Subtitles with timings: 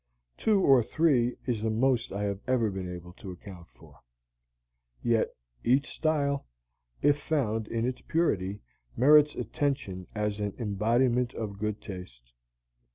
[0.35, 3.99] (Two or three is the most I have ever been able to account for.)
[5.03, 5.29] Yet
[5.63, 6.47] each style,
[7.03, 8.61] if found in its purity,
[8.97, 12.33] merits attention as an embodiment of good taste.